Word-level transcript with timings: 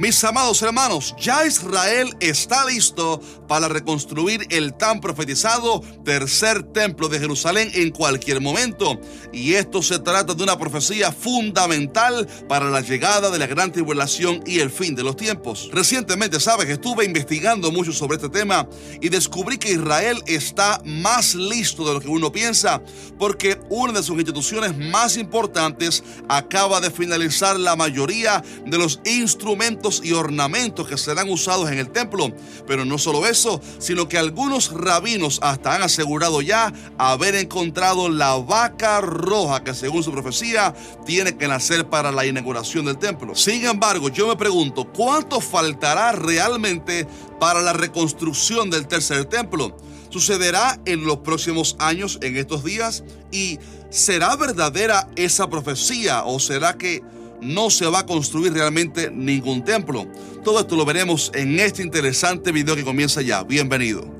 Mis 0.00 0.24
amados 0.24 0.62
hermanos, 0.62 1.14
ya 1.20 1.44
Israel 1.44 2.16
está 2.20 2.64
listo 2.64 3.20
para 3.46 3.68
reconstruir 3.68 4.46
el 4.48 4.72
tan 4.72 4.98
profetizado 4.98 5.82
tercer 6.06 6.62
templo 6.62 7.10
de 7.10 7.18
Jerusalén 7.18 7.70
en 7.74 7.90
cualquier 7.90 8.40
momento. 8.40 8.98
Y 9.30 9.52
esto 9.52 9.82
se 9.82 9.98
trata 9.98 10.32
de 10.32 10.42
una 10.42 10.58
profecía 10.58 11.12
fundamental 11.12 12.26
para 12.48 12.70
la 12.70 12.80
llegada 12.80 13.28
de 13.28 13.38
la 13.38 13.46
gran 13.46 13.72
tribulación 13.72 14.42
y 14.46 14.60
el 14.60 14.70
fin 14.70 14.94
de 14.94 15.02
los 15.02 15.16
tiempos. 15.16 15.68
Recientemente, 15.70 16.40
sabes, 16.40 16.70
estuve 16.70 17.04
investigando 17.04 17.70
mucho 17.70 17.92
sobre 17.92 18.16
este 18.16 18.30
tema 18.30 18.66
y 19.02 19.10
descubrí 19.10 19.58
que 19.58 19.72
Israel 19.72 20.22
está 20.26 20.80
más 20.86 21.34
listo 21.34 21.86
de 21.86 21.92
lo 21.92 22.00
que 22.00 22.08
uno 22.08 22.32
piensa 22.32 22.80
porque 23.18 23.60
una 23.68 23.92
de 23.92 24.02
sus 24.02 24.16
instituciones 24.16 24.78
más 24.78 25.18
importantes 25.18 26.02
acaba 26.26 26.80
de 26.80 26.90
finalizar 26.90 27.60
la 27.60 27.76
mayoría 27.76 28.42
de 28.64 28.78
los 28.78 28.98
instrumentos 29.04 29.89
y 30.04 30.12
ornamentos 30.12 30.86
que 30.86 30.96
serán 30.96 31.28
usados 31.28 31.70
en 31.70 31.78
el 31.78 31.90
templo. 31.90 32.32
Pero 32.66 32.84
no 32.84 32.98
solo 32.98 33.26
eso, 33.26 33.60
sino 33.78 34.08
que 34.08 34.18
algunos 34.18 34.72
rabinos 34.72 35.40
hasta 35.42 35.74
han 35.74 35.82
asegurado 35.82 36.40
ya 36.42 36.72
haber 36.98 37.34
encontrado 37.34 38.08
la 38.08 38.36
vaca 38.36 39.00
roja 39.00 39.64
que 39.64 39.74
según 39.74 40.04
su 40.04 40.12
profecía 40.12 40.74
tiene 41.04 41.36
que 41.36 41.48
nacer 41.48 41.88
para 41.88 42.12
la 42.12 42.26
inauguración 42.26 42.84
del 42.84 42.98
templo. 42.98 43.34
Sin 43.34 43.66
embargo, 43.66 44.08
yo 44.08 44.28
me 44.28 44.36
pregunto, 44.36 44.84
¿cuánto 44.92 45.40
faltará 45.40 46.12
realmente 46.12 47.06
para 47.40 47.60
la 47.60 47.72
reconstrucción 47.72 48.70
del 48.70 48.86
tercer 48.86 49.24
templo? 49.24 49.76
¿Sucederá 50.10 50.80
en 50.86 51.04
los 51.04 51.18
próximos 51.18 51.76
años, 51.78 52.18
en 52.22 52.36
estos 52.36 52.64
días? 52.64 53.04
¿Y 53.30 53.58
será 53.90 54.36
verdadera 54.36 55.08
esa 55.16 55.48
profecía 55.48 56.24
o 56.24 56.38
será 56.40 56.76
que 56.76 57.02
no 57.42 57.70
se 57.70 57.86
va 57.86 58.00
a 58.00 58.06
construir 58.06 58.52
realmente 58.52 59.10
ningún 59.10 59.64
templo. 59.64 60.06
Todo 60.44 60.60
esto 60.60 60.76
lo 60.76 60.84
veremos 60.84 61.30
en 61.34 61.58
este 61.60 61.82
interesante 61.82 62.52
video 62.52 62.76
que 62.76 62.84
comienza 62.84 63.22
ya. 63.22 63.42
Bienvenido. 63.42 64.19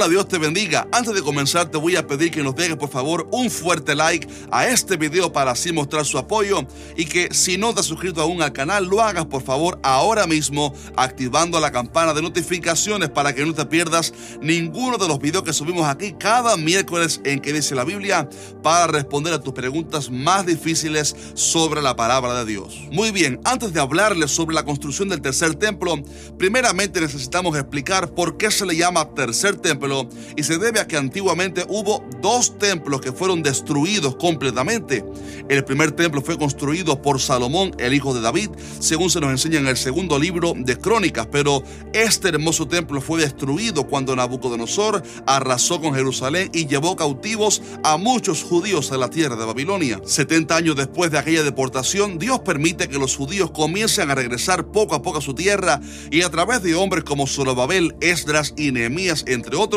Hola, 0.00 0.08
Dios 0.08 0.28
te 0.28 0.38
bendiga. 0.38 0.88
Antes 0.92 1.12
de 1.12 1.20
comenzar 1.20 1.70
te 1.70 1.76
voy 1.76 1.94
a 1.96 2.06
pedir 2.06 2.30
que 2.30 2.42
nos 2.42 2.56
dejes 2.56 2.76
por 2.76 2.88
favor 2.88 3.28
un 3.32 3.50
fuerte 3.50 3.94
like 3.94 4.26
a 4.50 4.66
este 4.66 4.96
video 4.96 5.30
para 5.30 5.50
así 5.50 5.74
mostrar 5.74 6.06
su 6.06 6.16
apoyo 6.16 6.66
y 6.96 7.04
que 7.04 7.28
si 7.32 7.58
no 7.58 7.74
te 7.74 7.80
has 7.80 7.86
suscrito 7.86 8.22
aún 8.22 8.40
al 8.40 8.54
canal 8.54 8.86
lo 8.86 9.02
hagas 9.02 9.26
por 9.26 9.42
favor 9.42 9.78
ahora 9.82 10.26
mismo 10.26 10.72
activando 10.96 11.60
la 11.60 11.70
campana 11.70 12.14
de 12.14 12.22
notificaciones 12.22 13.10
para 13.10 13.34
que 13.34 13.44
no 13.44 13.52
te 13.52 13.66
pierdas 13.66 14.14
ninguno 14.40 14.96
de 14.96 15.06
los 15.06 15.18
videos 15.18 15.44
que 15.44 15.52
subimos 15.52 15.86
aquí 15.86 16.14
cada 16.18 16.56
miércoles 16.56 17.20
en 17.24 17.38
que 17.38 17.52
dice 17.52 17.74
la 17.74 17.84
Biblia 17.84 18.26
para 18.62 18.86
responder 18.86 19.34
a 19.34 19.42
tus 19.42 19.52
preguntas 19.52 20.08
más 20.10 20.46
difíciles 20.46 21.14
sobre 21.34 21.82
la 21.82 21.94
palabra 21.94 22.42
de 22.42 22.46
Dios. 22.46 22.74
Muy 22.90 23.10
bien, 23.10 23.38
antes 23.44 23.74
de 23.74 23.80
hablarles 23.80 24.30
sobre 24.30 24.54
la 24.54 24.64
construcción 24.64 25.10
del 25.10 25.20
tercer 25.20 25.56
templo, 25.56 25.96
primeramente 26.38 27.02
necesitamos 27.02 27.54
explicar 27.58 28.14
por 28.14 28.38
qué 28.38 28.50
se 28.50 28.64
le 28.64 28.74
llama 28.74 29.10
tercer 29.14 29.56
templo 29.56 29.89
y 30.36 30.42
se 30.42 30.58
debe 30.58 30.80
a 30.80 30.86
que 30.86 30.96
antiguamente 30.96 31.64
hubo 31.68 32.04
dos 32.20 32.58
templos 32.58 33.00
que 33.00 33.12
fueron 33.12 33.42
destruidos 33.42 34.16
completamente. 34.16 35.04
El 35.48 35.64
primer 35.64 35.92
templo 35.92 36.22
fue 36.22 36.38
construido 36.38 37.02
por 37.02 37.20
Salomón, 37.20 37.74
el 37.78 37.94
hijo 37.94 38.14
de 38.14 38.20
David, 38.20 38.50
según 38.78 39.10
se 39.10 39.20
nos 39.20 39.30
enseña 39.30 39.58
en 39.58 39.66
el 39.66 39.76
segundo 39.76 40.18
libro 40.18 40.54
de 40.56 40.76
Crónicas, 40.76 41.26
pero 41.30 41.62
este 41.92 42.28
hermoso 42.28 42.68
templo 42.68 43.00
fue 43.00 43.20
destruido 43.20 43.86
cuando 43.86 44.14
Nabucodonosor 44.14 45.02
arrasó 45.26 45.80
con 45.80 45.94
Jerusalén 45.94 46.50
y 46.52 46.66
llevó 46.66 46.94
cautivos 46.96 47.62
a 47.82 47.96
muchos 47.96 48.42
judíos 48.42 48.92
a 48.92 48.98
la 48.98 49.10
tierra 49.10 49.36
de 49.36 49.44
Babilonia. 49.44 50.00
70 50.04 50.56
años 50.56 50.76
después 50.76 51.10
de 51.10 51.18
aquella 51.18 51.42
deportación, 51.42 52.18
Dios 52.18 52.40
permite 52.40 52.88
que 52.88 52.98
los 52.98 53.16
judíos 53.16 53.50
comiencen 53.50 54.10
a 54.10 54.14
regresar 54.14 54.66
poco 54.66 54.94
a 54.94 55.02
poco 55.02 55.18
a 55.18 55.22
su 55.22 55.34
tierra 55.34 55.80
y 56.10 56.22
a 56.22 56.30
través 56.30 56.62
de 56.62 56.74
hombres 56.74 57.04
como 57.04 57.26
Zorobabel, 57.26 57.96
Esdras 58.00 58.54
y 58.56 58.72
Nehemías, 58.72 59.24
entre 59.26 59.56
otros, 59.56 59.69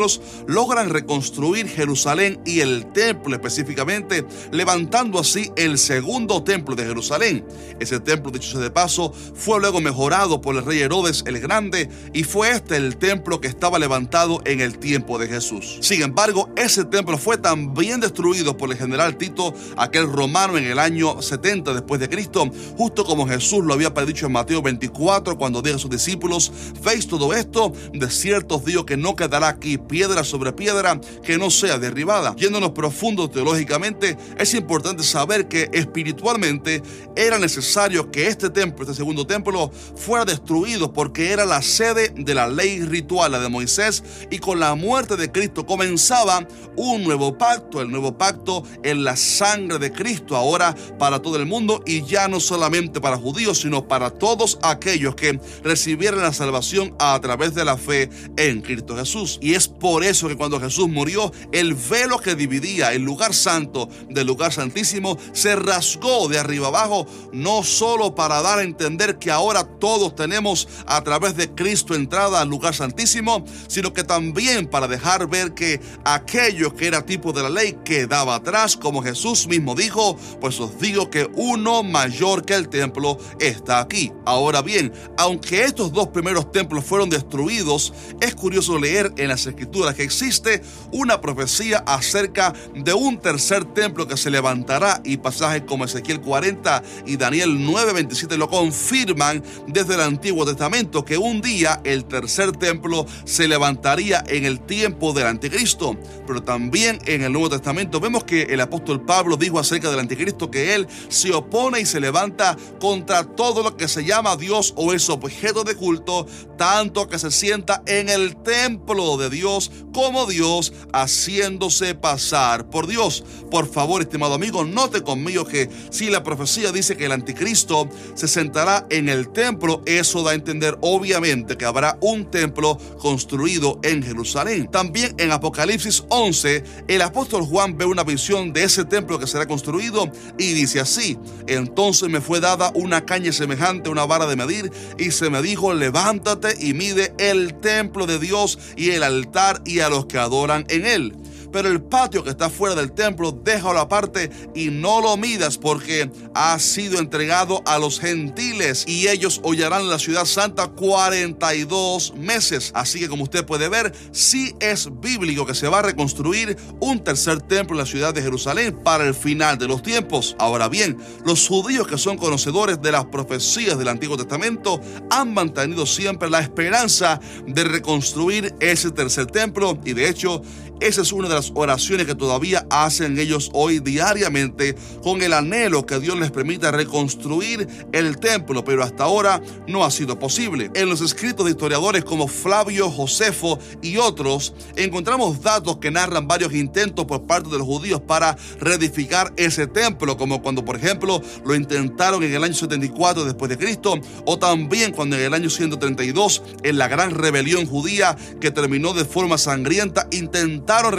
logran 0.46 0.90
reconstruir 0.90 1.68
Jerusalén 1.68 2.40
y 2.44 2.60
el 2.60 2.86
templo 2.92 3.34
específicamente, 3.34 4.24
levantando 4.50 5.18
así 5.18 5.50
el 5.56 5.78
segundo 5.78 6.42
templo 6.42 6.74
de 6.74 6.84
Jerusalén. 6.84 7.44
Ese 7.80 8.00
templo, 8.00 8.30
dicho 8.30 8.58
de 8.58 8.70
paso, 8.70 9.12
fue 9.34 9.60
luego 9.60 9.80
mejorado 9.80 10.40
por 10.40 10.56
el 10.56 10.64
rey 10.64 10.80
Herodes 10.80 11.24
el 11.26 11.40
Grande 11.40 11.88
y 12.12 12.24
fue 12.24 12.50
este 12.50 12.76
el 12.76 12.96
templo 12.96 13.40
que 13.40 13.48
estaba 13.48 13.78
levantado 13.78 14.40
en 14.44 14.60
el 14.60 14.78
tiempo 14.78 15.18
de 15.18 15.28
Jesús. 15.28 15.78
Sin 15.80 16.02
embargo, 16.02 16.50
ese 16.56 16.84
templo 16.84 17.18
fue 17.18 17.38
también 17.38 18.00
destruido 18.00 18.56
por 18.56 18.70
el 18.70 18.76
general 18.76 19.16
Tito, 19.16 19.54
aquel 19.76 20.10
romano 20.10 20.58
en 20.58 20.64
el 20.64 20.78
año 20.78 21.20
70 21.20 21.74
después 21.74 22.00
de 22.00 22.08
Cristo, 22.08 22.50
justo 22.76 23.04
como 23.04 23.26
Jesús 23.26 23.64
lo 23.64 23.74
había 23.74 23.94
predicho 23.94 24.26
en 24.26 24.32
Mateo 24.32 24.62
24 24.62 25.36
cuando 25.36 25.62
dijo 25.62 25.76
a 25.76 25.78
sus 25.78 25.90
discípulos, 25.90 26.52
veis 26.82 27.06
todo 27.06 27.34
esto, 27.34 27.72
de 27.92 28.10
cierto 28.10 28.56
os 28.56 28.64
digo 28.64 28.86
que 28.86 28.96
no 28.96 29.16
quedará 29.16 29.48
aquí 29.48 29.78
piedra 29.86 30.24
sobre 30.24 30.52
piedra 30.52 31.00
que 31.22 31.38
no 31.38 31.50
sea 31.50 31.78
derribada. 31.78 32.34
Yéndonos 32.36 32.70
profundo 32.70 33.28
teológicamente, 33.28 34.16
es 34.38 34.54
importante 34.54 35.02
saber 35.02 35.48
que 35.48 35.68
espiritualmente 35.72 36.82
era 37.16 37.38
necesario 37.38 38.10
que 38.10 38.28
este 38.28 38.50
templo, 38.50 38.84
este 38.84 38.96
segundo 38.96 39.26
templo, 39.26 39.70
fuera 39.96 40.24
destruido 40.24 40.92
porque 40.92 41.32
era 41.32 41.44
la 41.44 41.62
sede 41.62 42.12
de 42.16 42.34
la 42.34 42.48
ley 42.48 42.80
ritual, 42.80 43.32
la 43.32 43.40
de 43.40 43.48
Moisés, 43.48 44.02
y 44.30 44.38
con 44.38 44.60
la 44.60 44.74
muerte 44.74 45.16
de 45.16 45.30
Cristo 45.30 45.66
comenzaba 45.66 46.46
un 46.76 47.04
nuevo 47.04 47.36
pacto, 47.38 47.80
el 47.80 47.90
nuevo 47.90 48.16
pacto 48.16 48.64
en 48.82 49.04
la 49.04 49.16
sangre 49.16 49.78
de 49.78 49.92
Cristo 49.92 50.36
ahora 50.36 50.74
para 50.98 51.20
todo 51.20 51.36
el 51.36 51.46
mundo 51.46 51.82
y 51.86 52.04
ya 52.04 52.28
no 52.28 52.40
solamente 52.40 53.00
para 53.00 53.16
judíos, 53.16 53.60
sino 53.60 53.86
para 53.86 54.10
todos 54.10 54.58
aquellos 54.62 55.14
que 55.14 55.38
recibieran 55.62 56.20
la 56.20 56.32
salvación 56.32 56.94
a 56.98 57.18
través 57.20 57.54
de 57.54 57.64
la 57.64 57.76
fe 57.76 58.08
en 58.36 58.60
Cristo 58.60 58.96
Jesús. 58.96 59.38
Y 59.40 59.54
es 59.54 59.68
por 59.80 60.04
eso 60.04 60.28
que 60.28 60.36
cuando 60.36 60.60
Jesús 60.60 60.88
murió, 60.88 61.32
el 61.52 61.74
velo 61.74 62.18
que 62.18 62.34
dividía 62.34 62.92
el 62.92 63.02
lugar 63.02 63.34
santo 63.34 63.88
del 64.08 64.26
lugar 64.26 64.52
santísimo 64.52 65.18
se 65.32 65.56
rasgó 65.56 66.28
de 66.28 66.38
arriba 66.38 66.68
abajo, 66.68 67.06
no 67.32 67.62
solo 67.62 68.14
para 68.14 68.40
dar 68.42 68.60
a 68.60 68.62
entender 68.62 69.18
que 69.18 69.30
ahora 69.30 69.64
todos 69.64 70.14
tenemos 70.14 70.68
a 70.86 71.02
través 71.02 71.36
de 71.36 71.54
Cristo 71.54 71.94
entrada 71.94 72.40
al 72.40 72.48
lugar 72.48 72.74
santísimo, 72.74 73.44
sino 73.66 73.92
que 73.92 74.04
también 74.04 74.66
para 74.66 74.88
dejar 74.88 75.28
ver 75.28 75.54
que 75.54 75.80
aquello 76.04 76.74
que 76.74 76.86
era 76.86 77.04
tipo 77.04 77.32
de 77.32 77.42
la 77.42 77.50
ley 77.50 77.76
quedaba 77.84 78.36
atrás, 78.36 78.76
como 78.76 79.02
Jesús 79.02 79.46
mismo 79.46 79.74
dijo, 79.74 80.16
pues 80.40 80.60
os 80.60 80.78
digo 80.78 81.10
que 81.10 81.28
uno 81.34 81.82
mayor 81.82 82.44
que 82.44 82.54
el 82.54 82.68
templo 82.68 83.18
está 83.38 83.80
aquí. 83.80 84.12
Ahora 84.24 84.62
bien, 84.62 84.92
aunque 85.18 85.64
estos 85.64 85.92
dos 85.92 86.08
primeros 86.08 86.50
templos 86.52 86.84
fueron 86.84 87.10
destruidos, 87.10 87.92
es 88.20 88.34
curioso 88.34 88.78
leer 88.78 89.12
en 89.16 89.28
las 89.28 89.46
escrituras 89.46 89.63
que 89.96 90.02
existe 90.02 90.62
una 90.92 91.20
profecía 91.20 91.78
acerca 91.86 92.52
de 92.74 92.92
un 92.92 93.18
tercer 93.18 93.64
templo 93.64 94.06
que 94.06 94.16
se 94.16 94.30
levantará 94.30 95.00
y 95.04 95.16
pasajes 95.16 95.62
como 95.62 95.84
Ezequiel 95.84 96.20
40 96.20 96.82
y 97.06 97.16
Daniel 97.16 97.58
9:27 97.58 98.36
lo 98.36 98.48
confirman 98.48 99.42
desde 99.66 99.94
el 99.94 100.00
Antiguo 100.00 100.44
Testamento 100.44 101.04
que 101.04 101.18
un 101.18 101.40
día 101.40 101.80
el 101.84 102.04
tercer 102.04 102.52
templo 102.52 103.06
se 103.24 103.48
levantaría 103.48 104.22
en 104.26 104.44
el 104.44 104.60
tiempo 104.60 105.12
del 105.12 105.26
anticristo. 105.26 105.96
Pero 106.26 106.42
también 106.42 106.98
en 107.06 107.22
el 107.22 107.32
Nuevo 107.32 107.50
Testamento 107.50 108.00
vemos 108.00 108.24
que 108.24 108.42
el 108.42 108.60
apóstol 108.60 109.04
Pablo 109.04 109.36
dijo 109.36 109.58
acerca 109.58 109.90
del 109.90 110.00
anticristo 110.00 110.50
que 110.50 110.74
él 110.74 110.86
se 111.08 111.32
opone 111.32 111.80
y 111.80 111.86
se 111.86 112.00
levanta 112.00 112.56
contra 112.80 113.24
todo 113.24 113.62
lo 113.62 113.76
que 113.76 113.88
se 113.88 114.04
llama 114.04 114.36
Dios 114.36 114.72
o 114.76 114.92
es 114.92 115.08
objeto 115.10 115.64
de 115.64 115.74
culto, 115.74 116.26
tanto 116.56 117.08
que 117.08 117.18
se 117.18 117.30
sienta 117.30 117.82
en 117.86 118.08
el 118.08 118.36
templo 118.36 119.16
de 119.16 119.30
Dios 119.30 119.53
como 119.92 120.26
Dios 120.26 120.72
haciéndose 120.92 121.94
pasar 121.94 122.68
por 122.70 122.86
Dios. 122.86 123.24
Por 123.50 123.70
favor, 123.70 124.02
estimado 124.02 124.34
amigo, 124.34 124.64
note 124.64 125.02
conmigo 125.02 125.44
que 125.44 125.70
si 125.90 126.10
la 126.10 126.22
profecía 126.22 126.72
dice 126.72 126.96
que 126.96 127.06
el 127.06 127.12
anticristo 127.12 127.88
se 128.14 128.28
sentará 128.28 128.86
en 128.90 129.08
el 129.08 129.28
templo, 129.28 129.82
eso 129.86 130.22
da 130.22 130.32
a 130.32 130.34
entender 130.34 130.76
obviamente 130.80 131.56
que 131.56 131.64
habrá 131.64 131.98
un 132.00 132.30
templo 132.30 132.78
construido 132.98 133.78
en 133.82 134.02
Jerusalén. 134.02 134.68
También 134.70 135.14
en 135.18 135.32
Apocalipsis 135.32 136.04
11, 136.08 136.64
el 136.88 137.02
apóstol 137.02 137.42
Juan 137.44 137.76
ve 137.76 137.84
una 137.84 138.02
visión 138.02 138.52
de 138.52 138.64
ese 138.64 138.84
templo 138.84 139.18
que 139.18 139.26
será 139.26 139.46
construido 139.46 140.10
y 140.38 140.52
dice 140.52 140.80
así, 140.80 141.18
entonces 141.46 142.08
me 142.08 142.20
fue 142.20 142.40
dada 142.40 142.72
una 142.74 143.04
caña 143.04 143.32
semejante 143.32 143.88
a 143.88 143.92
una 143.92 144.06
vara 144.06 144.26
de 144.26 144.36
medir 144.36 144.72
y 144.98 145.10
se 145.10 145.30
me 145.30 145.42
dijo, 145.42 145.74
levántate 145.74 146.54
y 146.58 146.74
mide 146.74 147.14
el 147.18 147.54
templo 147.60 148.06
de 148.06 148.18
Dios 148.18 148.58
y 148.76 148.90
el 148.90 149.02
altar 149.02 149.43
y 149.64 149.80
a 149.80 149.88
los 149.88 150.06
que 150.06 150.18
adoran 150.18 150.64
en 150.68 150.86
él 150.86 151.12
pero 151.54 151.68
el 151.68 151.80
patio 151.80 152.24
que 152.24 152.30
está 152.30 152.50
fuera 152.50 152.74
del 152.74 152.90
templo 152.90 153.30
déjalo 153.30 153.78
aparte 153.78 154.28
y 154.56 154.70
no 154.70 155.00
lo 155.00 155.16
midas 155.16 155.56
porque 155.56 156.10
ha 156.34 156.58
sido 156.58 156.98
entregado 156.98 157.62
a 157.64 157.78
los 157.78 158.00
gentiles 158.00 158.84
y 158.88 159.06
ellos 159.06 159.40
hollarán 159.44 159.88
la 159.88 160.00
ciudad 160.00 160.24
santa 160.24 160.66
42 160.66 162.14
meses. 162.16 162.72
Así 162.74 162.98
que 162.98 163.08
como 163.08 163.22
usted 163.22 163.46
puede 163.46 163.68
ver, 163.68 163.92
sí 164.10 164.52
es 164.58 164.88
bíblico 165.00 165.46
que 165.46 165.54
se 165.54 165.68
va 165.68 165.78
a 165.78 165.82
reconstruir 165.82 166.56
un 166.80 167.04
tercer 167.04 167.40
templo 167.40 167.76
en 167.76 167.84
la 167.84 167.86
ciudad 167.86 168.12
de 168.12 168.22
Jerusalén 168.22 168.76
para 168.82 169.06
el 169.06 169.14
final 169.14 169.56
de 169.56 169.68
los 169.68 169.80
tiempos. 169.80 170.34
Ahora 170.40 170.68
bien, 170.68 170.98
los 171.24 171.46
judíos 171.46 171.86
que 171.86 171.98
son 171.98 172.18
conocedores 172.18 172.82
de 172.82 172.90
las 172.90 173.04
profecías 173.04 173.78
del 173.78 173.90
Antiguo 173.90 174.16
Testamento 174.16 174.80
han 175.08 175.32
mantenido 175.32 175.86
siempre 175.86 176.28
la 176.28 176.40
esperanza 176.40 177.20
de 177.46 177.62
reconstruir 177.62 178.56
ese 178.58 178.90
tercer 178.90 179.26
templo 179.26 179.78
y 179.84 179.92
de 179.92 180.08
hecho 180.08 180.42
esa 180.80 181.02
es 181.02 181.12
una 181.12 181.28
de 181.28 181.34
las 181.34 181.43
oraciones 181.54 182.06
que 182.06 182.14
todavía 182.14 182.66
hacen 182.70 183.18
ellos 183.18 183.50
hoy 183.52 183.78
diariamente 183.78 184.74
con 185.02 185.22
el 185.22 185.32
anhelo 185.32 185.86
que 185.86 185.98
Dios 185.98 186.18
les 186.18 186.30
permita 186.30 186.70
reconstruir 186.70 187.66
el 187.92 188.18
templo, 188.18 188.64
pero 188.64 188.82
hasta 188.82 189.04
ahora 189.04 189.42
no 189.66 189.84
ha 189.84 189.90
sido 189.90 190.18
posible. 190.18 190.70
En 190.74 190.88
los 190.88 191.00
escritos 191.00 191.46
de 191.46 191.52
historiadores 191.52 192.04
como 192.04 192.28
Flavio 192.28 192.90
Josefo 192.90 193.58
y 193.82 193.96
otros, 193.96 194.54
encontramos 194.76 195.42
datos 195.42 195.78
que 195.78 195.90
narran 195.90 196.26
varios 196.28 196.54
intentos 196.54 197.04
por 197.04 197.26
parte 197.26 197.50
de 197.50 197.58
los 197.58 197.66
judíos 197.66 198.00
para 198.00 198.36
reedificar 198.60 199.32
ese 199.36 199.66
templo, 199.66 200.16
como 200.16 200.42
cuando, 200.42 200.64
por 200.64 200.76
ejemplo, 200.76 201.20
lo 201.44 201.54
intentaron 201.54 202.22
en 202.22 202.34
el 202.34 202.44
año 202.44 202.54
74 202.54 203.24
después 203.24 203.48
de 203.48 203.58
Cristo, 203.58 203.94
o 204.26 204.38
también 204.38 204.92
cuando 204.92 205.16
en 205.16 205.22
el 205.22 205.34
año 205.34 205.50
132, 205.50 206.42
en 206.62 206.78
la 206.78 206.88
gran 206.88 207.10
rebelión 207.10 207.66
judía 207.66 208.16
que 208.40 208.50
terminó 208.50 208.92
de 208.92 209.04
forma 209.04 209.38
sangrienta, 209.38 210.06
intentaron 210.10 210.44
intentaron 210.44 210.94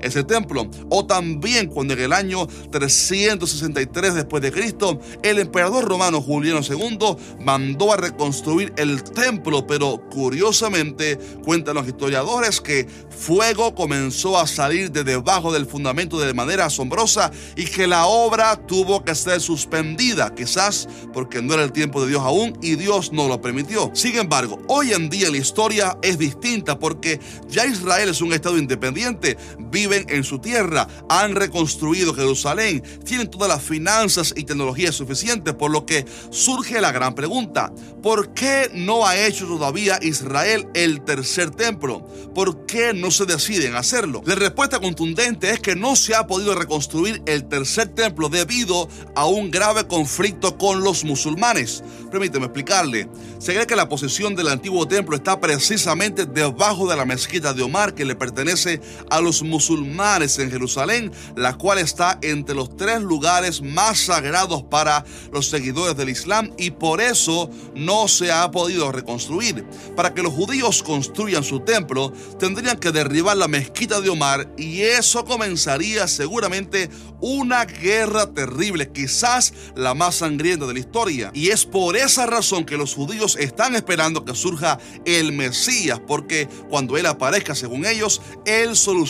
ese 0.00 0.24
templo. 0.24 0.68
O 0.88 1.06
también 1.06 1.68
cuando 1.68 1.94
en 1.94 2.00
el 2.00 2.12
año 2.12 2.46
363 2.70 4.14
después 4.14 4.42
de 4.42 4.52
Cristo, 4.52 5.00
el 5.22 5.38
emperador 5.38 5.84
romano 5.84 6.20
Juliano 6.20 6.60
II 6.60 7.16
mandó 7.40 7.92
a 7.92 7.96
reconstruir 7.96 8.72
el 8.76 9.02
templo, 9.02 9.66
pero 9.66 10.02
curiosamente 10.10 11.18
cuentan 11.44 11.74
los 11.74 11.86
historiadores 11.86 12.60
que 12.60 12.86
fuego 13.10 13.74
comenzó 13.74 14.38
a 14.38 14.46
salir 14.46 14.90
de 14.90 15.04
debajo 15.04 15.52
del 15.52 15.66
fundamento 15.66 16.18
de 16.18 16.32
manera 16.34 16.66
asombrosa 16.66 17.30
y 17.56 17.64
que 17.64 17.86
la 17.86 18.06
obra 18.06 18.56
tuvo 18.66 19.04
que 19.04 19.14
ser 19.14 19.40
suspendida, 19.40 20.34
quizás 20.34 20.88
porque 21.12 21.42
no 21.42 21.54
era 21.54 21.64
el 21.64 21.72
tiempo 21.72 22.02
de 22.02 22.08
Dios 22.08 22.22
aún 22.22 22.58
y 22.62 22.76
Dios 22.76 23.12
no 23.12 23.28
lo 23.28 23.40
permitió. 23.40 23.90
Sin 23.94 24.16
embargo, 24.16 24.60
hoy 24.68 24.92
en 24.92 25.10
día 25.10 25.30
la 25.30 25.38
historia 25.38 25.98
es 26.02 26.18
distinta 26.18 26.78
porque 26.78 27.20
ya 27.48 27.66
Israel 27.66 28.08
es 28.08 28.20
un 28.20 28.32
estado 28.32 28.58
independiente, 28.58 29.36
viven 29.58 30.06
en 30.08 30.24
su 30.24 30.38
tierra, 30.38 30.88
han 31.08 31.34
reconstruido 31.34 32.14
Jerusalén, 32.14 32.82
tienen 33.04 33.30
todas 33.30 33.48
las 33.48 33.62
finanzas 33.62 34.34
y 34.36 34.44
tecnologías 34.44 34.94
suficientes, 34.94 35.54
por 35.54 35.70
lo 35.70 35.86
que 35.86 36.04
surge 36.30 36.80
la 36.80 36.92
gran 36.92 37.14
pregunta, 37.14 37.72
¿por 38.02 38.32
qué 38.34 38.70
no 38.74 39.06
ha 39.06 39.16
hecho 39.16 39.46
todavía 39.46 39.98
Israel 40.02 40.68
el 40.74 41.02
tercer 41.02 41.50
templo? 41.50 42.06
¿Por 42.34 42.66
qué 42.66 42.92
no 42.92 43.10
se 43.10 43.26
deciden 43.26 43.76
hacerlo? 43.76 44.22
La 44.24 44.34
respuesta 44.34 44.80
contundente 44.80 45.50
es 45.50 45.60
que 45.60 45.76
no 45.76 45.96
se 45.96 46.14
ha 46.14 46.26
podido 46.26 46.54
reconstruir 46.54 47.22
el 47.26 47.48
tercer 47.48 47.88
templo 47.88 48.28
debido 48.28 48.88
a 49.14 49.26
un 49.26 49.50
grave 49.50 49.86
conflicto 49.86 50.56
con 50.56 50.82
los 50.82 51.04
musulmanes. 51.04 51.82
Permíteme 52.10 52.46
explicarle. 52.46 53.08
Se 53.38 53.54
cree 53.54 53.66
que 53.66 53.76
la 53.76 53.88
posición 53.88 54.34
del 54.34 54.48
antiguo 54.48 54.86
templo 54.86 55.16
está 55.16 55.40
precisamente 55.40 56.26
debajo 56.26 56.88
de 56.88 56.96
la 56.96 57.04
mezquita 57.04 57.52
de 57.52 57.62
Omar 57.62 57.94
que 57.94 58.04
le 58.04 58.14
pertenece 58.14 58.80
a 59.08 59.19
los 59.20 59.42
musulmanes 59.42 60.38
en 60.38 60.50
Jerusalén, 60.50 61.12
la 61.36 61.56
cual 61.56 61.78
está 61.78 62.18
entre 62.22 62.54
los 62.54 62.76
tres 62.76 63.00
lugares 63.00 63.62
más 63.62 63.98
sagrados 64.00 64.62
para 64.62 65.04
los 65.32 65.48
seguidores 65.48 65.96
del 65.96 66.08
Islam 66.08 66.50
y 66.56 66.70
por 66.70 67.00
eso 67.00 67.50
no 67.74 68.08
se 68.08 68.32
ha 68.32 68.50
podido 68.50 68.92
reconstruir. 68.92 69.64
Para 69.96 70.14
que 70.14 70.22
los 70.22 70.32
judíos 70.32 70.82
construyan 70.82 71.44
su 71.44 71.60
templo, 71.60 72.12
tendrían 72.38 72.78
que 72.78 72.92
derribar 72.92 73.36
la 73.36 73.48
mezquita 73.48 74.00
de 74.00 74.10
Omar 74.10 74.50
y 74.56 74.82
eso 74.82 75.24
comenzaría 75.24 76.06
seguramente 76.08 76.90
una 77.20 77.64
guerra 77.64 78.32
terrible, 78.32 78.90
quizás 78.92 79.52
la 79.74 79.94
más 79.94 80.16
sangrienta 80.16 80.66
de 80.66 80.74
la 80.74 80.80
historia. 80.80 81.30
Y 81.34 81.48
es 81.48 81.64
por 81.64 81.96
esa 81.96 82.26
razón 82.26 82.64
que 82.64 82.76
los 82.76 82.94
judíos 82.94 83.36
están 83.38 83.74
esperando 83.74 84.24
que 84.24 84.34
surja 84.34 84.78
el 85.04 85.32
Mesías, 85.32 86.00
porque 86.06 86.48
cuando 86.68 86.96
Él 86.96 87.06
aparezca, 87.06 87.54
según 87.54 87.84
ellos, 87.84 88.20
Él 88.46 88.76
solucionará 88.76 89.09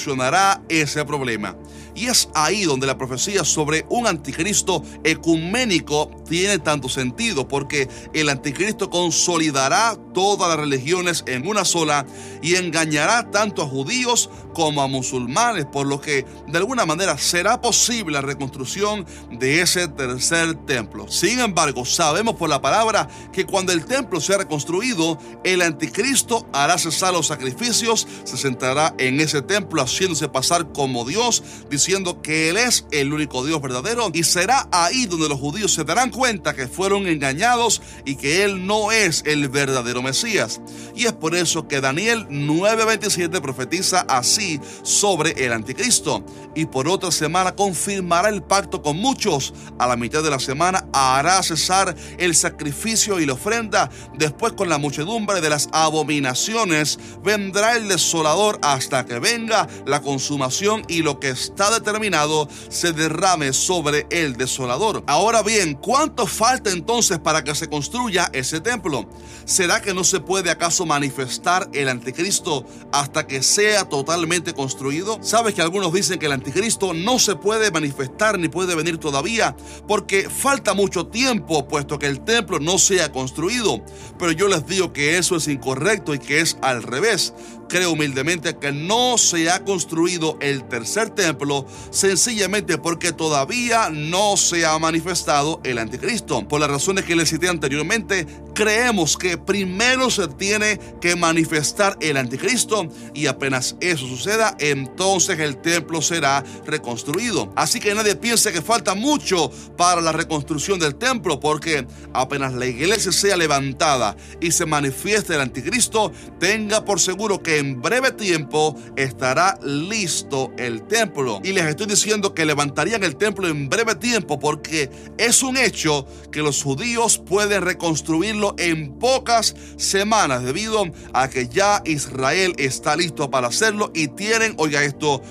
ese 0.68 1.04
problema. 1.04 1.56
Y 1.94 2.06
es 2.06 2.28
ahí 2.34 2.64
donde 2.64 2.86
la 2.86 2.98
profecía 2.98 3.44
sobre 3.44 3.84
un 3.88 4.06
anticristo 4.06 4.82
ecuménico 5.04 6.10
tiene 6.28 6.58
tanto 6.58 6.88
sentido, 6.88 7.48
porque 7.48 7.88
el 8.12 8.28
anticristo 8.28 8.90
consolidará 8.90 9.96
todas 10.14 10.48
las 10.48 10.58
religiones 10.58 11.24
en 11.26 11.46
una 11.46 11.64
sola 11.64 12.06
y 12.42 12.56
engañará 12.56 13.30
tanto 13.30 13.62
a 13.62 13.66
judíos 13.66 14.30
como 14.54 14.82
a 14.82 14.88
musulmanes, 14.88 15.66
por 15.66 15.86
lo 15.86 16.00
que 16.00 16.24
de 16.48 16.58
alguna 16.58 16.86
manera 16.86 17.16
será 17.18 17.60
posible 17.60 18.12
la 18.12 18.20
reconstrucción 18.20 19.06
de 19.30 19.60
ese 19.60 19.88
tercer 19.88 20.54
templo. 20.66 21.08
Sin 21.08 21.40
embargo, 21.40 21.84
sabemos 21.84 22.34
por 22.36 22.48
la 22.48 22.60
palabra 22.60 23.08
que 23.32 23.46
cuando 23.46 23.72
el 23.72 23.84
templo 23.84 24.20
sea 24.20 24.38
reconstruido, 24.38 25.18
el 25.44 25.62
anticristo 25.62 26.48
hará 26.52 26.78
cesar 26.78 27.12
los 27.12 27.26
sacrificios, 27.26 28.06
se 28.24 28.36
sentará 28.36 28.94
en 28.98 29.20
ese 29.20 29.42
templo 29.42 29.82
haciéndose 29.82 30.28
pasar 30.28 30.72
como 30.72 31.04
Dios, 31.04 31.42
diciendo 31.80 32.20
que 32.20 32.50
Él 32.50 32.58
es 32.58 32.84
el 32.90 33.10
único 33.10 33.42
Dios 33.42 33.62
verdadero 33.62 34.10
y 34.12 34.22
será 34.22 34.68
ahí 34.70 35.06
donde 35.06 35.30
los 35.30 35.40
judíos 35.40 35.72
se 35.72 35.82
darán 35.82 36.10
cuenta 36.10 36.54
que 36.54 36.68
fueron 36.68 37.06
engañados 37.06 37.80
y 38.04 38.16
que 38.16 38.44
Él 38.44 38.66
no 38.66 38.92
es 38.92 39.22
el 39.24 39.48
verdadero 39.48 40.02
Mesías. 40.02 40.60
Y 40.94 41.06
es 41.06 41.14
por 41.14 41.34
eso 41.34 41.68
que 41.68 41.80
Daniel 41.80 42.26
9:27 42.28 43.40
profetiza 43.40 44.00
así 44.00 44.60
sobre 44.82 45.30
el 45.42 45.54
anticristo. 45.54 46.22
Y 46.54 46.66
por 46.66 46.86
otra 46.86 47.10
semana 47.10 47.52
confirmará 47.52 48.28
el 48.28 48.42
pacto 48.42 48.82
con 48.82 48.98
muchos. 48.98 49.54
A 49.78 49.86
la 49.86 49.96
mitad 49.96 50.22
de 50.22 50.30
la 50.30 50.38
semana 50.38 50.86
hará 50.92 51.42
cesar 51.42 51.96
el 52.18 52.34
sacrificio 52.34 53.20
y 53.20 53.26
la 53.26 53.32
ofrenda. 53.32 53.88
Después 54.18 54.52
con 54.52 54.68
la 54.68 54.76
muchedumbre 54.76 55.40
de 55.40 55.48
las 55.48 55.70
abominaciones 55.72 56.98
vendrá 57.24 57.76
el 57.76 57.88
desolador 57.88 58.58
hasta 58.62 59.06
que 59.06 59.18
venga 59.18 59.66
la 59.86 60.02
consumación 60.02 60.82
y 60.86 61.02
lo 61.02 61.18
que 61.18 61.30
está 61.30 61.69
determinado 61.70 62.48
se 62.68 62.92
derrame 62.92 63.52
sobre 63.52 64.06
el 64.10 64.36
desolador. 64.36 65.02
Ahora 65.06 65.42
bien, 65.42 65.74
¿cuánto 65.74 66.26
falta 66.26 66.70
entonces 66.70 67.18
para 67.18 67.44
que 67.44 67.54
se 67.54 67.68
construya 67.68 68.30
ese 68.32 68.60
templo? 68.60 69.08
¿Será 69.44 69.80
que 69.80 69.94
no 69.94 70.04
se 70.04 70.20
puede 70.20 70.50
acaso 70.50 70.86
manifestar 70.86 71.68
el 71.72 71.88
anticristo 71.88 72.64
hasta 72.92 73.26
que 73.26 73.42
sea 73.42 73.88
totalmente 73.88 74.54
construido? 74.54 75.18
¿Sabes 75.22 75.54
que 75.54 75.62
algunos 75.62 75.92
dicen 75.92 76.18
que 76.18 76.26
el 76.26 76.32
anticristo 76.32 76.94
no 76.94 77.18
se 77.18 77.36
puede 77.36 77.70
manifestar 77.70 78.38
ni 78.38 78.48
puede 78.48 78.74
venir 78.74 78.98
todavía 78.98 79.56
porque 79.88 80.28
falta 80.28 80.74
mucho 80.74 81.06
tiempo 81.06 81.66
puesto 81.66 81.98
que 81.98 82.06
el 82.06 82.20
templo 82.20 82.60
no 82.60 82.78
sea 82.78 83.12
construido? 83.12 83.82
Pero 84.18 84.32
yo 84.32 84.48
les 84.48 84.66
digo 84.66 84.92
que 84.92 85.18
eso 85.18 85.36
es 85.36 85.48
incorrecto 85.48 86.14
y 86.14 86.18
que 86.18 86.40
es 86.40 86.56
al 86.62 86.82
revés 86.82 87.32
creo 87.70 87.92
humildemente 87.92 88.56
que 88.56 88.72
no 88.72 89.16
se 89.16 89.50
ha 89.50 89.64
construido 89.64 90.36
el 90.40 90.64
tercer 90.64 91.10
templo 91.10 91.66
sencillamente 91.90 92.76
porque 92.76 93.12
todavía 93.12 93.88
no 93.90 94.36
se 94.36 94.66
ha 94.66 94.78
manifestado 94.78 95.60
el 95.64 95.78
anticristo. 95.78 96.46
Por 96.46 96.60
las 96.60 96.68
razones 96.68 97.04
que 97.04 97.16
les 97.16 97.30
cité 97.30 97.48
anteriormente, 97.48 98.26
creemos 98.54 99.16
que 99.16 99.38
primero 99.38 100.10
se 100.10 100.26
tiene 100.28 100.78
que 101.00 101.14
manifestar 101.14 101.96
el 102.00 102.16
anticristo 102.16 102.88
y 103.14 103.26
apenas 103.26 103.76
eso 103.80 104.06
suceda, 104.06 104.56
entonces 104.58 105.38
el 105.38 105.56
templo 105.58 106.02
será 106.02 106.44
reconstruido. 106.66 107.52
Así 107.54 107.78
que 107.78 107.94
nadie 107.94 108.16
piense 108.16 108.52
que 108.52 108.62
falta 108.62 108.94
mucho 108.94 109.50
para 109.76 110.00
la 110.00 110.12
reconstrucción 110.12 110.80
del 110.80 110.96
templo 110.96 111.38
porque 111.38 111.86
apenas 112.12 112.52
la 112.52 112.66
iglesia 112.66 113.12
sea 113.12 113.36
levantada 113.36 114.16
y 114.40 114.50
se 114.50 114.66
manifieste 114.66 115.34
el 115.34 115.40
anticristo, 115.40 116.12
tenga 116.40 116.84
por 116.84 117.00
seguro 117.00 117.40
que 117.42 117.59
en 117.60 117.80
breve 117.80 118.10
tiempo 118.10 118.74
estará 118.96 119.58
listo 119.62 120.52
el 120.58 120.82
templo. 120.82 121.40
Y 121.44 121.52
les 121.52 121.66
estoy 121.66 121.86
diciendo 121.86 122.34
que 122.34 122.44
levantarían 122.44 123.04
el 123.04 123.16
templo 123.16 123.48
en 123.48 123.68
breve 123.68 123.94
tiempo 123.94 124.40
porque 124.40 124.90
es 125.18 125.42
un 125.42 125.56
hecho 125.56 126.06
que 126.32 126.42
los 126.42 126.62
judíos 126.62 127.18
pueden 127.18 127.62
reconstruirlo 127.62 128.54
en 128.58 128.98
pocas 128.98 129.54
semanas 129.76 130.42
debido 130.42 130.84
a 131.12 131.28
que 131.28 131.48
ya 131.48 131.82
Israel 131.84 132.54
está 132.58 132.96
listo 132.96 133.30
para 133.30 133.48
hacerlo 133.48 133.90
y 133.94 134.08
tienen, 134.08 134.54
oiga 134.56 134.82
esto, 134.82 135.22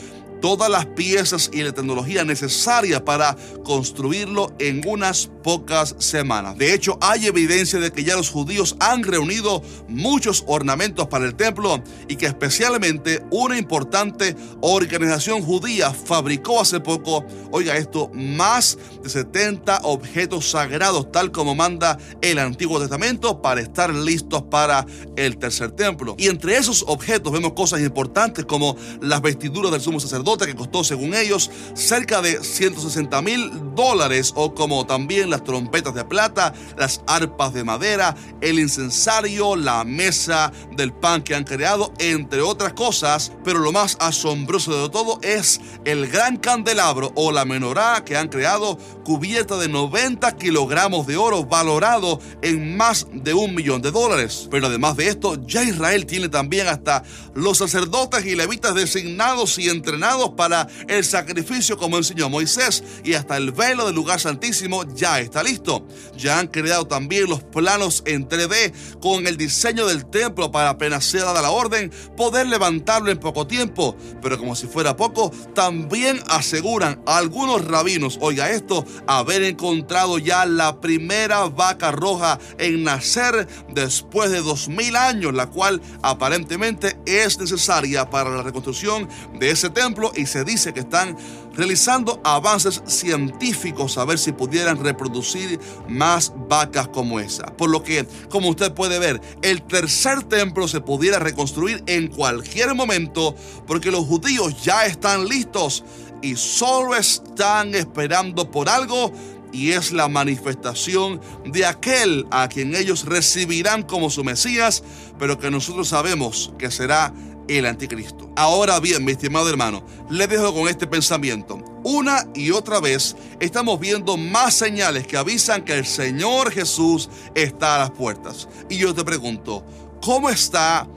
todas 0.42 0.70
las 0.70 0.86
piezas 0.86 1.50
y 1.54 1.64
la 1.64 1.72
tecnología 1.72 2.24
necesaria 2.24 3.04
para 3.04 3.36
construirlo 3.64 4.54
en 4.60 4.82
unas 4.88 5.30
pocas 5.44 5.96
semanas. 6.00 6.58
De 6.58 6.74
hecho, 6.74 6.98
hay 7.02 7.28
evidencia 7.28 7.80
de 7.80 7.92
que 7.92 8.04
ya 8.04 8.16
los 8.16 8.30
judíos 8.30 8.76
han 8.80 9.04
reunido 9.04 9.62
muchos 9.88 10.44
ornamentos 10.48 11.08
para 11.08 11.26
el 11.26 11.36
templo 11.36 11.82
y 12.08 12.16
que 12.16 12.28
especialmente 12.28 13.24
una 13.32 13.58
importante 13.58 14.36
organización 14.62 15.42
judía 15.42 15.92
fabricó 15.92 16.62
hace 16.62 16.80
poco, 16.80 17.26
oiga 17.52 17.78
esto, 17.78 18.10
más 18.14 18.78
de 19.04 19.10
70 19.10 19.82
objetos 19.84 20.50
sagrados 20.50 21.12
tal 21.12 21.32
como 21.32 21.56
manda 21.56 21.98
el 22.22 22.40
Antiguo 22.40 22.80
Testamento 22.80 23.42
para 23.42 23.62
estar 23.62 23.94
listos 23.94 24.44
para 24.44 24.86
el 25.16 25.38
tercer 25.38 25.72
templo. 25.72 26.16
Y 26.18 26.28
entre 26.28 26.58
esos 26.58 26.84
objetos 26.88 27.32
vemos 27.34 27.54
cosas 27.54 27.82
importantes 27.82 28.46
como 28.46 28.76
las 29.02 29.22
vestiduras 29.22 29.72
del 29.72 29.82
sumo 29.82 30.00
sacerdote 30.00 30.29
que 30.38 30.56
costó 30.56 30.84
según 30.84 31.16
ellos 31.16 31.50
cerca 31.74 32.22
de 32.22 32.44
160 32.44 33.22
mil 33.22 33.52
dólares 33.76 34.32
o 34.36 34.54
como 34.54 34.86
también 34.86 35.30
las 35.30 35.44
trompetas 35.44 35.96
de 35.96 36.06
plata, 36.06 36.54
las 36.78 37.02
arpas 37.08 37.54
de 37.54 37.64
madera, 37.64 38.16
el 38.42 38.60
incensario, 38.60 39.56
la 39.56 39.84
mesa 39.84 40.52
del 40.76 40.94
pan 40.94 41.24
que 41.24 41.34
han 41.34 41.46
creado, 41.46 41.94
entre 41.98 42.42
otras 42.42 42.74
cosas, 42.74 43.32
pero 43.44 43.60
lo 43.60 43.72
más 43.72 43.98
asombroso 44.00 44.84
de 44.84 44.90
todo 44.90 45.20
es 45.24 45.60
el 45.86 46.08
gran 46.08 46.38
candelabro 46.38 47.12
o 47.16 47.32
la 47.32 47.46
menorá 47.46 48.04
que 48.06 48.16
han 48.16 48.28
creado 48.28 48.78
cubierta 49.04 49.58
de 49.58 49.68
90 49.68 50.38
kilogramos 50.38 51.08
de 51.08 51.18
oro 51.18 51.44
valorado 51.44 52.20
en 52.42 52.78
más 52.78 53.08
de 53.12 53.34
un 53.34 53.56
millón 53.56 53.82
de 53.82 53.92
dólares. 53.92 54.48
Pero 54.52 54.68
además 54.68 54.96
de 54.96 55.08
esto, 55.08 55.38
ya 55.48 55.64
Israel 55.64 56.06
tiene 56.06 56.30
también 56.30 56.68
hasta 56.68 57.04
los 57.34 57.58
sacerdotes 57.58 58.26
y 58.26 58.36
levitas 58.36 58.76
designados 58.76 59.58
y 59.58 59.70
entrenados 59.70 60.19
para 60.28 60.68
el 60.88 61.04
sacrificio 61.04 61.78
como 61.78 61.98
enseñó 61.98 62.30
Moisés 62.30 62.84
y 63.04 63.14
hasta 63.14 63.38
el 63.38 63.52
velo 63.52 63.86
del 63.86 63.96
lugar 63.96 64.20
santísimo 64.20 64.84
ya 64.94 65.20
está 65.20 65.44
listo. 65.44 65.88
Ya 66.18 66.40
han 66.40 66.48
creado 66.48 66.88
también 66.88 67.30
los 67.30 67.44
planos 67.44 68.04
en 68.06 68.28
3D 68.28 69.00
con 69.00 69.28
el 69.28 69.38
diseño 69.38 69.88
del 69.88 70.06
templo 70.06 70.52
para 70.52 70.70
apenas 70.70 71.06
sea 71.06 71.26
dada 71.26 71.42
la 71.42 71.52
orden 71.52 71.92
poder 72.18 72.48
levantarlo 72.48 73.12
en 73.12 73.20
poco 73.20 73.48
tiempo. 73.48 73.96
Pero 74.22 74.38
como 74.38 74.56
si 74.56 74.68
fuera 74.68 74.96
poco, 74.96 75.32
también 75.54 76.22
aseguran 76.28 77.02
algunos 77.06 77.66
rabinos, 77.66 78.18
oiga 78.22 78.50
esto, 78.50 78.86
haber 79.08 79.44
encontrado 79.44 80.18
ya 80.18 80.46
la 80.46 80.82
primera 80.82 81.48
vaca 81.48 81.92
roja 81.92 82.40
en 82.58 82.84
nacer 82.84 83.48
después 83.74 84.32
de 84.32 84.42
dos 84.42 84.68
mil 84.68 84.96
años, 84.96 85.34
la 85.34 85.48
cual 85.48 85.82
aparentemente 86.02 86.98
es 87.06 87.40
necesaria 87.40 88.10
para 88.10 88.30
la 88.30 88.44
reconstrucción 88.44 89.08
de 89.40 89.52
ese 89.52 89.70
templo 89.70 90.09
y 90.16 90.26
se 90.26 90.44
dice 90.44 90.74
que 90.74 90.82
están 90.82 91.18
realizando 91.54 92.22
avances 92.24 92.82
científicos 92.86 93.98
a 93.98 94.06
ver 94.06 94.18
si 94.18 94.32
pudieran 94.32 94.84
reproducir 94.84 95.60
más 95.88 96.32
vacas 96.48 96.88
como 96.88 97.20
esa. 97.20 97.46
Por 97.58 97.70
lo 97.70 97.84
que, 97.84 98.08
como 98.30 98.50
usted 98.50 98.74
puede 98.74 99.00
ver, 99.00 99.22
el 99.42 99.62
tercer 99.64 100.24
templo 100.24 100.68
se 100.68 100.82
pudiera 100.82 101.20
reconstruir 101.20 101.84
en 101.88 102.08
cualquier 102.08 102.76
momento 102.76 103.36
porque 103.68 103.92
los 103.92 104.06
judíos 104.06 104.64
ya 104.64 104.86
están 104.86 105.28
listos 105.28 105.84
y 106.22 106.36
solo 106.36 106.96
están 106.96 107.76
esperando 107.76 108.50
por 108.52 108.70
algo 108.70 109.12
y 109.52 109.72
es 109.72 109.92
la 109.92 110.08
manifestación 110.08 111.22
de 111.46 111.66
aquel 111.66 112.26
a 112.32 112.48
quien 112.48 112.76
ellos 112.76 113.06
recibirán 113.06 113.84
como 113.84 114.10
su 114.10 114.24
Mesías, 114.24 114.84
pero 115.20 115.38
que 115.38 115.52
nosotros 115.52 115.90
sabemos 115.90 116.54
que 116.58 116.72
será 116.72 117.14
el 117.48 117.66
anticristo. 117.66 118.32
Ahora 118.36 118.80
bien, 118.80 119.04
mi 119.04 119.12
estimado 119.12 119.50
hermano, 119.50 119.84
le 120.10 120.28
dejo 120.28 120.54
con 120.54 120.68
este 120.68 120.88
pensamiento. 120.88 121.58
Una 121.84 122.26
y 122.34 122.52
otra 122.52 122.80
vez 122.80 123.16
estamos 123.40 123.80
viendo 123.80 124.18
más 124.18 124.54
señales 124.54 125.06
que 125.06 125.18
avisan 125.18 125.64
que 125.64 125.74
el 125.74 125.86
Señor 125.86 126.52
Jesús 126.52 127.10
está 127.36 127.76
a 127.76 127.80
las 127.80 127.92
puertas. 127.92 128.48
Y 128.70 128.78
yo 128.78 128.94
te 128.94 129.04
pregunto, 129.04 129.64
¿cómo 130.02 130.30
está 130.30 130.88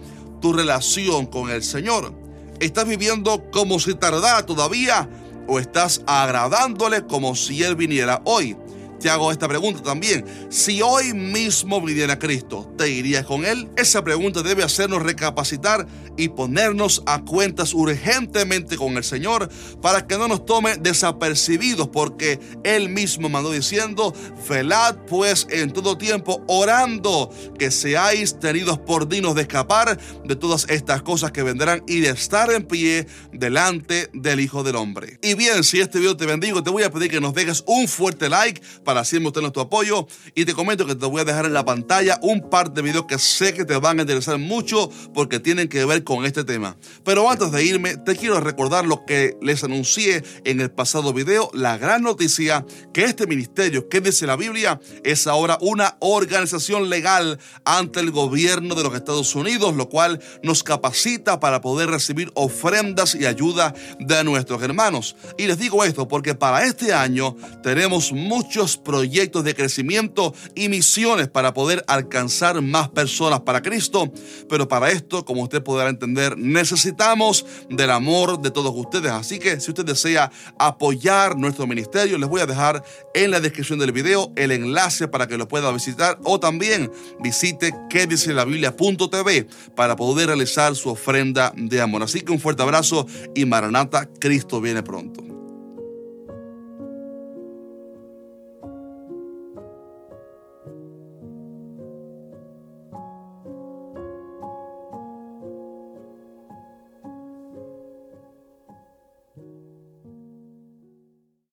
tu 0.41 0.53
relación 0.53 1.27
con 1.27 1.51
el 1.51 1.63
Señor? 1.63 2.13
¿Estás 2.61 2.87
viviendo 2.87 3.51
como 3.51 3.81
si 3.81 3.95
tardara 3.95 4.47
todavía 4.47 5.09
o 5.49 5.59
estás 5.59 6.03
agradándole 6.07 7.07
como 7.07 7.35
si 7.35 7.63
Él 7.63 7.75
viniera 7.75 8.23
hoy? 8.25 8.57
Te 9.03 9.11
hago 9.11 9.33
esta 9.33 9.49
pregunta 9.49 9.83
también. 9.83 10.25
Si 10.49 10.81
hoy 10.81 11.13
mismo 11.13 11.81
viniera 11.81 12.21
Cristo, 12.21 12.73
¿te 12.79 12.89
irías 12.89 13.27
con 13.27 13.45
Él? 13.45 13.69
Esa 13.77 14.05
pregunta 14.05 14.43
debe 14.43 14.63
hacernos 14.63 15.03
recapacitar 15.03 15.89
y 16.17 16.29
ponernos 16.29 17.03
a 17.07 17.25
cuentas 17.25 17.75
urgentemente 17.75 18.77
con 18.77 18.97
el 18.97 19.03
Señor 19.03 19.49
para 19.81 20.07
que 20.07 20.17
no 20.17 20.29
nos 20.29 20.47
tome 20.47 20.77
desapercibidos 20.77 21.89
porque 21.89 22.39
Él 22.63 22.91
mismo 22.91 23.29
mandó 23.29 23.51
diciendo, 23.51 24.15
velad 24.49 24.99
pues 25.09 25.49
en 25.51 25.73
todo 25.73 25.99
tiempo 25.99 26.45
orando 26.47 27.29
que 27.59 27.73
seáis 27.73 28.39
tenidos 28.39 28.79
por 28.79 29.09
dignos 29.09 29.35
de 29.35 29.43
escapar 29.43 29.99
de 30.25 30.37
todas 30.37 30.67
estas 30.69 31.03
cosas 31.03 31.33
que 31.33 31.43
vendrán 31.43 31.83
y 31.89 32.01
de 32.01 32.11
estar 32.11 32.53
en 32.53 32.63
pie 32.63 33.09
delante 33.33 34.11
del 34.13 34.39
Hijo 34.39 34.63
del 34.63 34.77
Hombre. 34.77 35.19
Y 35.23 35.35
bien, 35.35 35.65
si 35.65 35.81
este 35.81 35.99
video 35.99 36.17
te 36.17 36.27
bendigo, 36.27 36.63
te 36.63 36.71
voy 36.71 36.85
a 36.85 36.91
pedir 36.93 37.11
que 37.11 37.21
nos 37.21 37.35
dejes 37.35 37.65
un 37.67 37.89
fuerte 37.89 38.29
like 38.29 38.63
para 38.85 38.92
así 38.99 39.21
mostrar 39.21 39.43
nuestro 39.43 39.63
apoyo. 39.63 40.07
Y 40.35 40.45
te 40.45 40.55
comento 40.55 40.87
que 40.87 40.95
te 40.95 41.07
voy 41.07 41.21
a 41.21 41.25
dejar 41.25 41.47
en 41.47 41.53
la 41.53 41.65
pantalla 41.65 42.19
un 42.23 42.49
par 42.51 42.73
de 42.73 42.83
videos 42.83 43.07
que 43.07 43.19
sé 43.19 43.55
que 43.55 43.65
te 43.65 43.77
van 43.77 43.99
a 43.99 44.03
interesar 44.03 44.39
mucho 44.39 44.91
porque 45.15 45.41
tienen 45.41 45.69
que 45.69 45.85
ver 45.85 46.05
con 46.05 46.25
este 46.25 46.45
tema. 46.45 46.77
Pero 47.05 47.31
antes 47.31 47.51
de 47.53 47.65
irme, 47.65 47.97
te 47.97 48.17
quiero 48.17 48.41
recordar 48.41 48.87
lo 48.87 49.05
que 49.05 49.37
les 49.41 49.65
anuncié 49.65 50.23
en 50.45 50.61
el 50.61 50.71
pasado 50.71 51.13
video, 51.13 51.51
la 51.55 51.79
gran 51.79 52.03
noticia 52.03 52.65
que 52.93 53.05
este 53.05 53.27
ministerio, 53.27 53.89
que 53.89 54.01
dice 54.01 54.27
la 54.27 54.37
Biblia, 54.37 54.81
es 55.05 55.27
ahora 55.27 55.59
una 55.61 55.97
organización 56.01 56.89
legal 56.89 57.39
ante 57.65 58.01
el 58.01 58.11
gobierno 58.11 58.75
de 58.75 58.83
los 58.83 58.95
Estados 58.95 59.35
Unidos, 59.35 59.75
lo 59.75 59.89
cual 59.89 60.21
nos 60.43 60.63
capacita 60.63 61.41
para 61.41 61.61
poder 61.61 61.91
recibir 61.91 62.31
ofrendas 62.35 63.15
y 63.15 63.27
ayuda 63.27 63.75
de 63.99 64.25
nuestros 64.25 64.63
hermanos. 64.63 65.17
Y 65.39 65.47
les 65.47 65.59
digo 65.59 65.85
esto 65.85 66.09
porque 66.09 66.35
para 66.35 66.65
este 66.65 66.93
año 66.93 67.37
tenemos 67.63 68.13
muchos 68.13 68.77
proyectos 68.85 69.45
de 69.45 69.55
crecimiento 69.55 70.35
y 70.55 70.69
misiones 70.69 71.29
para 71.29 71.55
poder 71.55 71.85
alcanzar 71.87 72.61
más 72.63 72.89
personas 72.89 73.41
para 73.41 73.63
Cristo. 73.63 74.13
Pero 74.49 74.69
para 74.69 74.91
esto, 74.91 75.25
como 75.25 75.43
usted 75.43 75.63
podrá 75.63 75.89
entender, 75.89 76.37
necesitamos 76.37 77.45
del 77.71 77.91
amor 77.91 78.41
de 78.41 78.51
todos 78.51 78.73
ustedes. 78.75 79.13
Así 79.13 79.39
que 79.39 79.61
si 79.61 79.71
usted 79.71 79.85
desea 79.85 80.31
apoyar 80.59 81.37
nuestro 81.37 81.67
ministerio, 81.67 82.19
les 82.19 82.29
voy 82.29 82.41
a 82.41 82.47
dejar 82.47 82.83
en 83.15 83.31
la 83.31 83.41
descripción 83.41 83.79
del 83.79 83.93
video 83.93 84.33
el 84.37 84.53
enlace 84.53 85.09
para 85.09 85.27
que 85.27 85.39
lo 85.39 85.49
pueda 85.49 85.71
visitar 85.73 86.19
o 86.25 86.41
también 86.41 86.91
visite 87.21 87.75
que 87.89 88.07
dice 88.07 88.33
la 88.33 88.45
Biblia.tv 88.45 89.47
para 89.75 89.97
poder 89.97 90.29
realizar 90.29 90.75
su 90.75 90.91
ofrenda 90.91 91.53
de 91.57 91.81
amor. 91.81 92.03
Así 92.03 92.21
que 92.21 92.33
un 92.33 92.41
fuerte 92.41 92.63
abrazo 92.63 93.07
y 93.35 93.45
Maranata, 93.45 94.09
Cristo 94.21 94.61
viene 94.61 94.83
pronto. 94.83 95.32